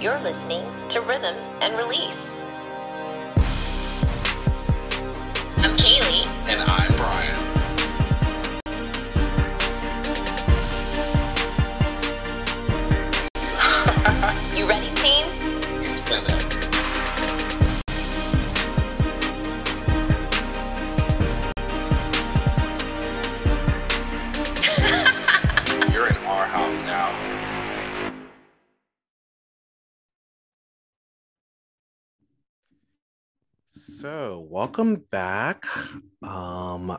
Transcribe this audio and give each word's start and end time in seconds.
You're 0.00 0.18
listening 0.20 0.62
to 0.88 1.02
Rhythm 1.02 1.36
and 1.60 1.76
Release. 1.76 2.34
I'm 5.58 5.76
Kaylee. 5.76 6.48
And 6.48 6.62
I'm 6.62 6.90
Brian. 6.96 7.29
So, 34.00 34.46
welcome 34.48 35.04
back. 35.10 35.66
Um, 36.22 36.96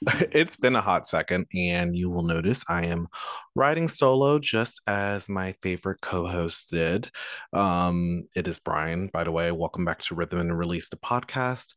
it's 0.32 0.56
been 0.56 0.76
a 0.76 0.80
hot 0.80 1.06
second, 1.06 1.44
and 1.54 1.94
you 1.94 2.08
will 2.08 2.22
notice 2.22 2.64
I 2.70 2.86
am 2.86 3.08
riding 3.54 3.86
solo 3.86 4.38
just 4.38 4.80
as 4.86 5.28
my 5.28 5.56
favorite 5.60 6.00
co 6.00 6.26
host 6.26 6.70
did. 6.70 7.10
Um, 7.52 8.28
it 8.34 8.48
is 8.48 8.58
Brian, 8.58 9.10
by 9.12 9.24
the 9.24 9.30
way. 9.30 9.52
Welcome 9.52 9.84
back 9.84 10.00
to 10.04 10.14
Rhythm 10.14 10.38
and 10.38 10.58
Release 10.58 10.88
the 10.88 10.96
podcast. 10.96 11.74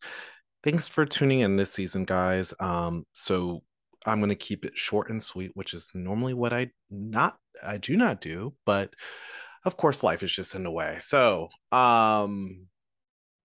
Thanks 0.63 0.87
for 0.87 1.05
tuning 1.05 1.41
in 1.41 1.57
this 1.57 1.73
season, 1.73 2.05
guys. 2.05 2.53
Um, 2.61 3.03
so 3.11 3.63
I'm 4.05 4.19
going 4.21 4.29
to 4.29 4.35
keep 4.35 4.63
it 4.63 4.77
short 4.77 5.09
and 5.09 5.21
sweet, 5.21 5.51
which 5.53 5.73
is 5.73 5.89
normally 5.93 6.33
what 6.33 6.53
I 6.53 6.71
not 6.89 7.35
I 7.61 7.75
do 7.75 7.97
not 7.97 8.21
do, 8.21 8.53
but 8.65 8.93
of 9.65 9.75
course 9.75 10.01
life 10.01 10.23
is 10.23 10.33
just 10.33 10.55
in 10.55 10.63
the 10.63 10.71
way. 10.71 10.95
So, 11.01 11.49
um 11.73 12.69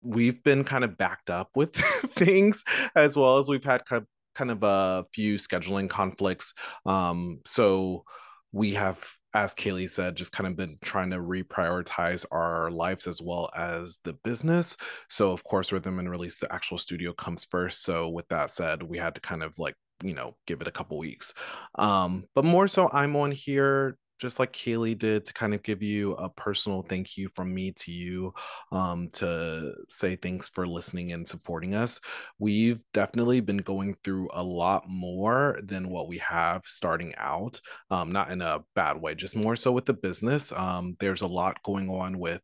we've 0.05 0.43
been 0.43 0.63
kind 0.63 0.83
of 0.83 0.97
backed 0.97 1.29
up 1.29 1.49
with 1.55 1.75
things 2.15 2.63
as 2.95 3.17
well 3.17 3.37
as 3.37 3.49
we've 3.49 3.63
had 3.63 3.85
kind 3.85 4.03
of, 4.03 4.07
kind 4.35 4.51
of 4.51 4.63
a 4.63 5.05
few 5.13 5.35
scheduling 5.37 5.89
conflicts. 5.89 6.53
Um, 6.85 7.39
so 7.45 8.03
we 8.51 8.73
have, 8.73 9.03
as 9.33 9.55
Kaylee 9.55 9.89
said, 9.89 10.15
just 10.15 10.31
kind 10.31 10.47
of 10.47 10.55
been 10.55 10.77
trying 10.81 11.09
to 11.09 11.17
reprioritize 11.17 12.25
our 12.31 12.69
lives 12.71 13.07
as 13.07 13.21
well 13.21 13.49
as 13.55 13.99
the 14.03 14.13
business. 14.13 14.77
So 15.09 15.31
of 15.31 15.43
course, 15.43 15.71
Rhythm 15.71 15.99
and 15.99 16.09
Release, 16.09 16.37
the 16.39 16.53
actual 16.53 16.77
studio 16.77 17.13
comes 17.13 17.45
first. 17.45 17.83
So 17.83 18.09
with 18.09 18.27
that 18.29 18.51
said, 18.51 18.83
we 18.83 18.97
had 18.97 19.15
to 19.15 19.21
kind 19.21 19.43
of 19.43 19.57
like 19.57 19.75
you 20.03 20.13
know 20.13 20.35
give 20.45 20.59
it 20.59 20.67
a 20.67 20.71
couple 20.71 20.97
weeks 20.97 21.33
um 21.75 22.25
but 22.35 22.43
more 22.43 22.67
so 22.67 22.89
i'm 22.91 23.15
on 23.15 23.31
here 23.31 23.97
just 24.19 24.39
like 24.39 24.53
Kaylee 24.53 24.97
did 24.97 25.25
to 25.25 25.33
kind 25.33 25.53
of 25.53 25.63
give 25.63 25.81
you 25.81 26.13
a 26.13 26.29
personal 26.29 26.81
thank 26.81 27.17
you 27.17 27.29
from 27.35 27.53
me 27.53 27.71
to 27.73 27.91
you 27.91 28.33
um, 28.71 29.09
to 29.13 29.73
say 29.89 30.15
thanks 30.15 30.49
for 30.49 30.67
listening 30.67 31.11
and 31.11 31.27
supporting 31.27 31.75
us. 31.75 31.99
We've 32.39 32.79
definitely 32.93 33.41
been 33.41 33.57
going 33.57 33.95
through 34.03 34.29
a 34.33 34.43
lot 34.43 34.85
more 34.87 35.59
than 35.63 35.89
what 35.89 36.07
we 36.07 36.19
have 36.19 36.63
starting 36.65 37.13
out, 37.17 37.59
um, 37.89 38.11
not 38.11 38.31
in 38.31 38.41
a 38.41 38.59
bad 38.75 39.01
way, 39.01 39.15
just 39.15 39.35
more 39.35 39.55
so 39.55 39.71
with 39.71 39.85
the 39.85 39.93
business. 39.93 40.51
Um, 40.51 40.95
there's 40.99 41.21
a 41.21 41.27
lot 41.27 41.61
going 41.63 41.89
on 41.89 42.19
with 42.19 42.41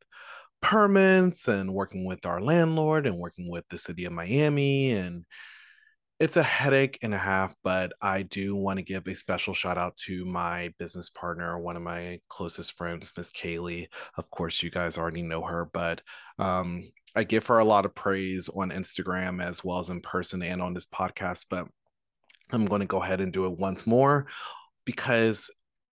permits 0.61 1.47
and 1.47 1.73
working 1.73 2.05
with 2.05 2.25
our 2.25 2.39
landlord 2.39 3.07
and 3.07 3.17
working 3.17 3.49
with 3.49 3.67
the 3.69 3.79
city 3.79 4.05
of 4.05 4.13
Miami 4.13 4.91
and 4.91 5.25
it's 6.21 6.37
a 6.37 6.43
headache 6.43 6.99
and 7.01 7.15
a 7.15 7.17
half, 7.17 7.55
but 7.63 7.93
I 7.99 8.21
do 8.21 8.55
want 8.55 8.77
to 8.77 8.83
give 8.83 9.07
a 9.07 9.15
special 9.15 9.55
shout 9.55 9.79
out 9.79 9.97
to 10.05 10.23
my 10.23 10.71
business 10.77 11.09
partner, 11.09 11.57
one 11.57 11.75
of 11.75 11.81
my 11.81 12.19
closest 12.29 12.77
friends, 12.77 13.11
Miss 13.17 13.31
Kaylee. 13.31 13.87
Of 14.19 14.29
course, 14.29 14.61
you 14.61 14.69
guys 14.69 14.99
already 14.99 15.23
know 15.23 15.41
her, 15.41 15.67
but 15.73 16.03
um, 16.37 16.83
I 17.15 17.23
give 17.23 17.47
her 17.47 17.57
a 17.57 17.65
lot 17.65 17.87
of 17.87 17.95
praise 17.95 18.49
on 18.49 18.69
Instagram 18.69 19.43
as 19.43 19.63
well 19.63 19.79
as 19.79 19.89
in 19.89 19.99
person 19.99 20.43
and 20.43 20.61
on 20.61 20.75
this 20.75 20.85
podcast. 20.85 21.47
But 21.49 21.67
I'm 22.51 22.65
going 22.65 22.81
to 22.81 22.85
go 22.85 23.01
ahead 23.01 23.19
and 23.19 23.33
do 23.33 23.47
it 23.47 23.57
once 23.57 23.87
more 23.87 24.27
because 24.85 25.49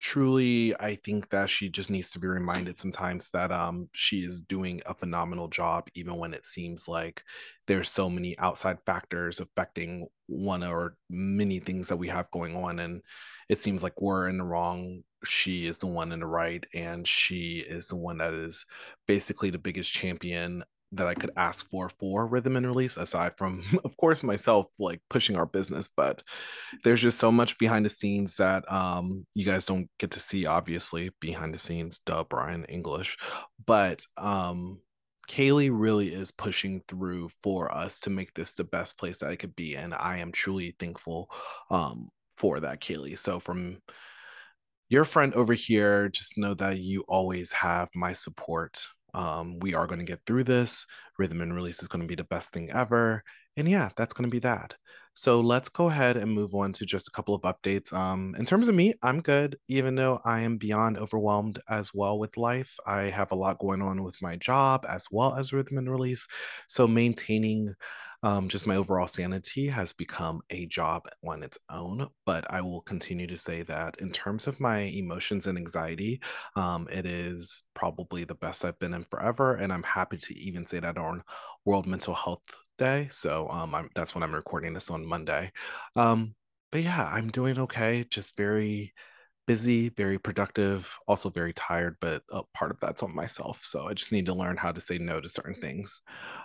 truly 0.06 0.72
i 0.78 0.94
think 0.94 1.30
that 1.30 1.50
she 1.50 1.68
just 1.68 1.90
needs 1.90 2.12
to 2.12 2.20
be 2.20 2.28
reminded 2.28 2.78
sometimes 2.78 3.28
that 3.30 3.50
um 3.50 3.88
she 3.90 4.18
is 4.20 4.40
doing 4.40 4.80
a 4.86 4.94
phenomenal 4.94 5.48
job 5.48 5.88
even 5.94 6.14
when 6.14 6.32
it 6.32 6.46
seems 6.46 6.86
like 6.86 7.24
there's 7.66 7.90
so 7.90 8.08
many 8.08 8.38
outside 8.38 8.78
factors 8.86 9.40
affecting 9.40 10.06
one 10.28 10.62
or 10.62 10.96
many 11.10 11.58
things 11.58 11.88
that 11.88 11.96
we 11.96 12.06
have 12.06 12.30
going 12.30 12.54
on 12.54 12.78
and 12.78 13.02
it 13.48 13.60
seems 13.60 13.82
like 13.82 14.00
we're 14.00 14.28
in 14.28 14.38
the 14.38 14.44
wrong 14.44 15.02
she 15.24 15.66
is 15.66 15.78
the 15.78 15.88
one 15.88 16.12
in 16.12 16.20
the 16.20 16.26
right 16.26 16.64
and 16.72 17.08
she 17.08 17.58
is 17.68 17.88
the 17.88 17.96
one 17.96 18.18
that 18.18 18.32
is 18.32 18.64
basically 19.08 19.50
the 19.50 19.58
biggest 19.58 19.90
champion 19.90 20.62
that 20.96 21.06
I 21.06 21.14
could 21.14 21.30
ask 21.36 21.68
for 21.70 21.88
for 21.88 22.26
rhythm 22.26 22.56
and 22.56 22.66
release 22.66 22.96
aside 22.96 23.32
from 23.36 23.62
of 23.84 23.96
course 23.96 24.22
myself 24.22 24.66
like 24.78 25.00
pushing 25.10 25.36
our 25.36 25.46
business 25.46 25.88
but 25.94 26.22
there's 26.84 27.02
just 27.02 27.18
so 27.18 27.30
much 27.30 27.58
behind 27.58 27.84
the 27.84 27.90
scenes 27.90 28.36
that 28.36 28.70
um 28.70 29.26
you 29.34 29.44
guys 29.44 29.66
don't 29.66 29.88
get 29.98 30.10
to 30.12 30.20
see 30.20 30.46
obviously 30.46 31.10
behind 31.20 31.54
the 31.54 31.58
scenes 31.58 32.00
duh 32.06 32.24
Brian 32.28 32.64
English 32.64 33.16
but 33.64 34.04
um 34.16 34.80
Kaylee 35.28 35.70
really 35.72 36.14
is 36.14 36.30
pushing 36.30 36.82
through 36.86 37.30
for 37.42 37.72
us 37.74 37.98
to 38.00 38.10
make 38.10 38.32
this 38.34 38.52
the 38.52 38.64
best 38.64 38.96
place 38.98 39.18
that 39.18 39.32
it 39.32 39.38
could 39.38 39.56
be 39.56 39.74
and 39.74 39.94
I 39.94 40.18
am 40.18 40.32
truly 40.32 40.76
thankful 40.78 41.30
um 41.70 42.10
for 42.36 42.60
that 42.60 42.80
Kaylee. 42.80 43.18
So 43.18 43.40
from 43.40 43.78
your 44.88 45.04
friend 45.04 45.34
over 45.34 45.54
here 45.54 46.08
just 46.08 46.38
know 46.38 46.54
that 46.54 46.78
you 46.78 47.04
always 47.08 47.52
have 47.52 47.88
my 47.94 48.12
support 48.12 48.86
um, 49.16 49.58
we 49.60 49.74
are 49.74 49.86
going 49.86 49.98
to 49.98 50.04
get 50.04 50.20
through 50.26 50.44
this. 50.44 50.86
Rhythm 51.18 51.40
and 51.40 51.54
release 51.54 51.82
is 51.82 51.88
going 51.88 52.02
to 52.02 52.06
be 52.06 52.14
the 52.14 52.24
best 52.24 52.50
thing 52.52 52.70
ever. 52.70 53.24
And 53.56 53.66
yeah, 53.66 53.88
that's 53.96 54.12
going 54.12 54.28
to 54.28 54.34
be 54.34 54.40
that. 54.40 54.74
So 55.18 55.40
let's 55.40 55.70
go 55.70 55.88
ahead 55.88 56.18
and 56.18 56.30
move 56.30 56.54
on 56.54 56.74
to 56.74 56.84
just 56.84 57.08
a 57.08 57.10
couple 57.10 57.34
of 57.34 57.40
updates. 57.40 57.90
Um, 57.90 58.34
in 58.38 58.44
terms 58.44 58.68
of 58.68 58.74
me, 58.74 58.92
I'm 59.02 59.22
good, 59.22 59.58
even 59.66 59.94
though 59.94 60.20
I 60.26 60.40
am 60.40 60.58
beyond 60.58 60.98
overwhelmed 60.98 61.58
as 61.70 61.94
well 61.94 62.18
with 62.18 62.36
life. 62.36 62.76
I 62.86 63.04
have 63.04 63.32
a 63.32 63.34
lot 63.34 63.58
going 63.58 63.80
on 63.80 64.02
with 64.02 64.20
my 64.20 64.36
job 64.36 64.84
as 64.86 65.06
well 65.10 65.34
as 65.34 65.54
rhythm 65.54 65.78
and 65.78 65.90
release. 65.90 66.28
So 66.68 66.86
maintaining 66.86 67.74
um, 68.22 68.50
just 68.50 68.66
my 68.66 68.76
overall 68.76 69.06
sanity 69.06 69.68
has 69.68 69.94
become 69.94 70.42
a 70.50 70.66
job 70.66 71.04
on 71.26 71.42
its 71.42 71.56
own. 71.70 72.08
But 72.26 72.50
I 72.52 72.60
will 72.60 72.82
continue 72.82 73.26
to 73.26 73.38
say 73.38 73.62
that 73.62 73.96
in 73.98 74.12
terms 74.12 74.46
of 74.46 74.60
my 74.60 74.80
emotions 74.80 75.46
and 75.46 75.56
anxiety, 75.56 76.20
um, 76.56 76.88
it 76.90 77.06
is 77.06 77.62
probably 77.72 78.24
the 78.24 78.34
best 78.34 78.66
I've 78.66 78.78
been 78.78 78.92
in 78.92 79.04
forever. 79.04 79.54
And 79.54 79.72
I'm 79.72 79.82
happy 79.82 80.18
to 80.18 80.38
even 80.38 80.66
say 80.66 80.80
that 80.80 80.98
on 80.98 81.22
World 81.64 81.86
Mental 81.86 82.14
Health 82.14 82.42
Day. 82.76 83.08
So 83.10 83.48
um, 83.48 83.74
I'm, 83.74 83.88
that's 83.94 84.14
when 84.14 84.22
I'm 84.22 84.34
recording 84.34 84.74
this 84.74 84.90
on 84.90 85.06
Monday. 85.06 85.52
Um, 85.94 86.34
but 86.72 86.82
yeah, 86.82 87.08
I'm 87.12 87.28
doing 87.28 87.58
okay. 87.58 88.04
Just 88.10 88.36
very 88.36 88.92
busy, 89.46 89.88
very 89.90 90.18
productive, 90.18 90.98
also 91.06 91.30
very 91.30 91.52
tired, 91.52 91.96
but 92.00 92.22
a 92.30 92.42
part 92.52 92.70
of 92.70 92.80
that's 92.80 93.02
on 93.02 93.14
myself. 93.14 93.60
So 93.62 93.86
I 93.86 93.94
just 93.94 94.12
need 94.12 94.26
to 94.26 94.34
learn 94.34 94.56
how 94.56 94.72
to 94.72 94.80
say 94.80 94.98
no 94.98 95.20
to 95.20 95.28
certain 95.28 95.54
things. 95.54 96.00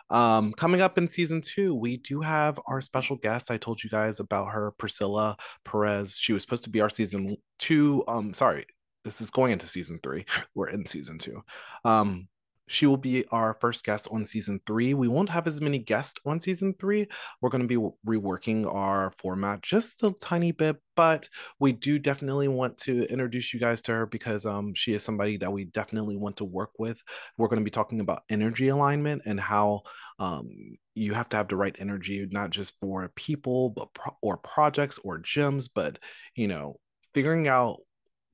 Um, 0.09 0.53
coming 0.53 0.81
up 0.81 0.97
in 0.97 1.09
season 1.09 1.41
two, 1.41 1.73
we 1.73 1.97
do 1.97 2.21
have 2.21 2.59
our 2.67 2.81
special 2.81 3.15
guest. 3.17 3.49
I 3.49 3.57
told 3.57 3.83
you 3.83 3.89
guys 3.89 4.19
about 4.19 4.51
her, 4.51 4.71
Priscilla 4.77 5.35
Perez. 5.65 6.17
She 6.17 6.33
was 6.33 6.43
supposed 6.43 6.63
to 6.65 6.69
be 6.69 6.81
our 6.81 6.89
season 6.89 7.37
two. 7.57 8.03
Um, 8.07 8.33
sorry, 8.33 8.65
this 9.03 9.19
is 9.19 9.31
going 9.31 9.51
into 9.51 9.65
season 9.65 9.99
three. 10.03 10.25
We're 10.55 10.69
in 10.69 10.85
season 10.85 11.17
two. 11.17 11.41
Um, 11.83 12.27
she 12.71 12.85
will 12.85 12.97
be 12.97 13.25
our 13.31 13.57
first 13.59 13.83
guest 13.83 14.07
on 14.11 14.25
season 14.25 14.61
three. 14.65 14.93
We 14.93 15.09
won't 15.09 15.29
have 15.29 15.45
as 15.45 15.59
many 15.59 15.77
guests 15.77 16.19
on 16.25 16.39
season 16.39 16.73
three. 16.79 17.07
We're 17.41 17.49
going 17.49 17.67
to 17.67 17.67
be 17.67 17.89
reworking 18.07 18.65
our 18.73 19.11
format 19.17 19.61
just 19.61 20.03
a 20.03 20.13
tiny 20.21 20.53
bit, 20.53 20.77
but 20.95 21.27
we 21.59 21.73
do 21.73 21.99
definitely 21.99 22.47
want 22.47 22.77
to 22.79 23.03
introduce 23.11 23.53
you 23.53 23.59
guys 23.59 23.81
to 23.83 23.91
her 23.91 24.05
because 24.05 24.45
um, 24.45 24.73
she 24.73 24.93
is 24.93 25.03
somebody 25.03 25.35
that 25.37 25.51
we 25.51 25.65
definitely 25.65 26.15
want 26.15 26.37
to 26.37 26.45
work 26.45 26.71
with. 26.79 27.01
We're 27.37 27.49
going 27.49 27.59
to 27.59 27.65
be 27.65 27.71
talking 27.71 27.99
about 27.99 28.23
energy 28.29 28.69
alignment 28.69 29.23
and 29.25 29.39
how 29.39 29.81
um, 30.17 30.49
you 30.95 31.13
have 31.13 31.27
to 31.29 31.37
have 31.37 31.49
the 31.49 31.57
right 31.57 31.75
energy, 31.77 32.25
not 32.31 32.51
just 32.51 32.79
for 32.79 33.11
people, 33.17 33.71
but 33.71 33.93
pro- 33.93 34.17
or 34.21 34.37
projects 34.37 34.97
or 35.03 35.19
gyms, 35.19 35.69
but 35.73 35.99
you 36.35 36.47
know, 36.47 36.77
figuring 37.13 37.49
out 37.49 37.81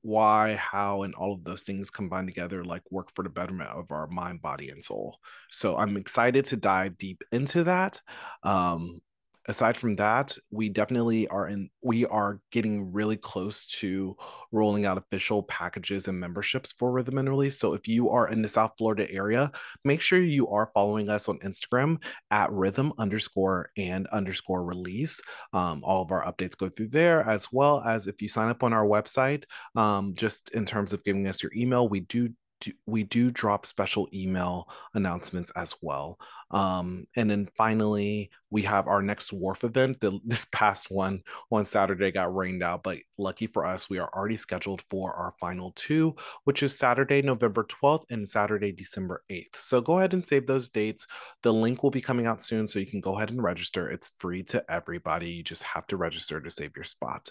why, 0.02 0.54
how, 0.54 1.02
and 1.02 1.14
all 1.14 1.32
of 1.32 1.44
those 1.44 1.62
things 1.62 1.90
combined 1.90 2.28
together 2.28 2.64
like 2.64 2.82
work 2.90 3.12
for 3.14 3.22
the 3.22 3.28
betterment 3.28 3.70
of 3.70 3.90
our 3.90 4.06
mind, 4.06 4.42
body, 4.42 4.70
and 4.70 4.82
soul. 4.82 5.18
So 5.50 5.76
I'm 5.76 5.96
excited 5.96 6.44
to 6.46 6.56
dive 6.56 6.98
deep 6.98 7.22
into 7.32 7.64
that. 7.64 8.00
Um, 8.42 9.00
aside 9.48 9.76
from 9.76 9.96
that, 9.96 10.36
we 10.50 10.68
definitely 10.68 11.26
are 11.28 11.48
in, 11.48 11.70
we 11.82 12.04
are 12.06 12.40
getting 12.52 12.92
really 12.92 13.16
close 13.16 13.64
to 13.66 14.16
rolling 14.52 14.84
out 14.84 14.98
official 14.98 15.42
packages 15.42 16.06
and 16.06 16.20
memberships 16.20 16.72
for 16.72 16.92
Rhythm 16.92 17.18
and 17.18 17.28
Release. 17.28 17.58
So 17.58 17.72
if 17.72 17.88
you 17.88 18.10
are 18.10 18.28
in 18.28 18.42
the 18.42 18.48
South 18.48 18.72
Florida 18.76 19.10
area, 19.10 19.50
make 19.84 20.02
sure 20.02 20.20
you 20.20 20.48
are 20.48 20.70
following 20.74 21.08
us 21.08 21.28
on 21.28 21.38
Instagram 21.38 22.02
at 22.30 22.52
rhythm 22.52 22.92
underscore 22.98 23.70
and 23.76 24.06
underscore 24.08 24.64
release. 24.64 25.20
Um, 25.52 25.82
all 25.82 26.02
of 26.02 26.12
our 26.12 26.24
updates 26.24 26.56
go 26.56 26.68
through 26.68 26.88
there, 26.88 27.22
as 27.22 27.48
well 27.50 27.82
as 27.82 28.06
if 28.06 28.20
you 28.20 28.28
sign 28.28 28.50
up 28.50 28.62
on 28.62 28.72
our 28.72 28.86
website, 28.86 29.44
um, 29.74 30.14
just 30.14 30.50
in 30.50 30.66
terms 30.66 30.92
of 30.92 31.02
giving 31.04 31.26
us 31.26 31.42
your 31.42 31.52
email, 31.56 31.88
we 31.88 32.00
do 32.00 32.28
do, 32.60 32.72
we 32.86 33.04
do 33.04 33.30
drop 33.30 33.66
special 33.66 34.08
email 34.12 34.68
announcements 34.94 35.50
as 35.56 35.74
well. 35.80 36.18
Um, 36.50 37.06
and 37.14 37.30
then 37.30 37.48
finally, 37.56 38.30
we 38.50 38.62
have 38.62 38.86
our 38.86 39.02
next 39.02 39.32
wharf 39.32 39.64
event. 39.64 40.00
The, 40.00 40.18
this 40.24 40.46
past 40.46 40.86
one 40.90 41.22
on 41.50 41.64
Saturday 41.64 42.10
got 42.10 42.34
rained 42.34 42.62
out, 42.62 42.82
but 42.82 42.98
lucky 43.18 43.46
for 43.46 43.66
us, 43.66 43.90
we 43.90 43.98
are 43.98 44.10
already 44.14 44.36
scheduled 44.36 44.82
for 44.90 45.12
our 45.12 45.34
final 45.40 45.72
two, 45.76 46.14
which 46.44 46.62
is 46.62 46.76
Saturday, 46.76 47.22
November 47.22 47.64
12th 47.64 48.04
and 48.10 48.28
Saturday, 48.28 48.72
December 48.72 49.22
8th. 49.30 49.56
So 49.56 49.80
go 49.80 49.98
ahead 49.98 50.14
and 50.14 50.26
save 50.26 50.46
those 50.46 50.68
dates. 50.68 51.06
The 51.42 51.52
link 51.52 51.82
will 51.82 51.90
be 51.90 52.00
coming 52.00 52.26
out 52.26 52.42
soon, 52.42 52.68
so 52.68 52.78
you 52.78 52.86
can 52.86 53.00
go 53.00 53.16
ahead 53.16 53.30
and 53.30 53.42
register. 53.42 53.88
It's 53.90 54.12
free 54.18 54.42
to 54.44 54.64
everybody. 54.70 55.30
You 55.30 55.42
just 55.42 55.62
have 55.64 55.86
to 55.88 55.96
register 55.96 56.40
to 56.40 56.50
save 56.50 56.72
your 56.76 56.84
spot. 56.84 57.30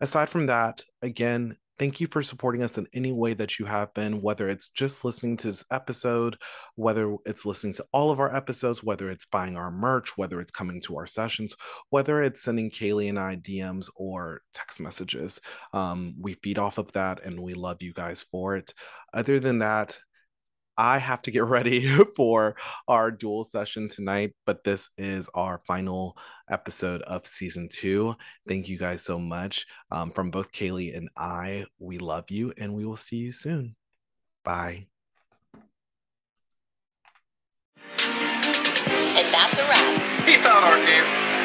Aside 0.00 0.28
from 0.28 0.46
that, 0.46 0.82
again, 1.02 1.56
Thank 1.78 2.00
you 2.00 2.08
for 2.08 2.22
supporting 2.22 2.62
us 2.64 2.76
in 2.76 2.88
any 2.92 3.12
way 3.12 3.34
that 3.34 3.60
you 3.60 3.66
have 3.66 3.94
been, 3.94 4.20
whether 4.20 4.48
it's 4.48 4.68
just 4.68 5.04
listening 5.04 5.36
to 5.38 5.46
this 5.46 5.64
episode, 5.70 6.36
whether 6.74 7.16
it's 7.24 7.46
listening 7.46 7.72
to 7.74 7.86
all 7.92 8.10
of 8.10 8.18
our 8.18 8.34
episodes, 8.34 8.82
whether 8.82 9.08
it's 9.10 9.26
buying 9.26 9.56
our 9.56 9.70
merch, 9.70 10.18
whether 10.18 10.40
it's 10.40 10.50
coming 10.50 10.80
to 10.82 10.96
our 10.96 11.06
sessions, 11.06 11.54
whether 11.90 12.20
it's 12.20 12.42
sending 12.42 12.70
Kaylee 12.70 13.08
and 13.08 13.18
I 13.18 13.36
DMs 13.36 13.88
or 13.94 14.40
text 14.52 14.80
messages. 14.80 15.40
Um, 15.72 16.14
we 16.20 16.34
feed 16.34 16.58
off 16.58 16.78
of 16.78 16.90
that 16.92 17.24
and 17.24 17.38
we 17.38 17.54
love 17.54 17.80
you 17.80 17.92
guys 17.92 18.24
for 18.24 18.56
it. 18.56 18.74
Other 19.14 19.38
than 19.38 19.60
that, 19.60 20.00
I 20.78 20.98
have 20.98 21.20
to 21.22 21.32
get 21.32 21.44
ready 21.44 21.86
for 22.16 22.54
our 22.86 23.10
dual 23.10 23.44
session 23.44 23.88
tonight, 23.88 24.34
but 24.46 24.62
this 24.62 24.88
is 24.96 25.28
our 25.34 25.60
final 25.66 26.16
episode 26.48 27.02
of 27.02 27.26
season 27.26 27.68
two. 27.68 28.14
Thank 28.46 28.68
you 28.68 28.78
guys 28.78 29.02
so 29.02 29.18
much. 29.18 29.66
Um, 29.90 30.12
from 30.12 30.30
both 30.30 30.52
Kaylee 30.52 30.96
and 30.96 31.10
I, 31.16 31.66
we 31.80 31.98
love 31.98 32.30
you 32.30 32.52
and 32.56 32.74
we 32.74 32.86
will 32.86 32.96
see 32.96 33.16
you 33.16 33.32
soon. 33.32 33.74
Bye. 34.44 34.86
And 37.98 39.34
that's 39.34 39.58
a 39.58 39.62
wrap. 39.62 40.24
Peace 40.24 40.44
out, 40.46 40.62
our 40.62 40.76
team. 40.76 41.37